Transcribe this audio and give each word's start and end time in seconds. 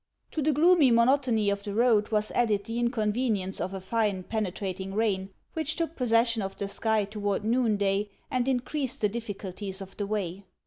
To 0.31 0.41
the 0.41 0.51
gloomy 0.51 0.89
monotony 0.89 1.51
of 1.51 1.61
the 1.61 1.75
road 1.75 2.09
was 2.09 2.31
added 2.31 2.63
the 2.63 2.79
inconvenience 2.79 3.61
of 3.61 3.71
a 3.71 3.79
fine, 3.79 4.23
penetrating 4.23 4.95
rain, 4.95 5.29
which 5.53 5.75
took 5.75 5.95
pos 5.95 6.09
session 6.09 6.41
of 6.41 6.57
the 6.57 6.67
sky 6.67 7.05
toward 7.05 7.45
noonday, 7.45 8.09
and 8.31 8.47
increased 8.47 9.01
the 9.01 9.09
difficulties 9.09 9.79
of 9.79 9.95
the 9.97 10.07
way. 10.07 10.43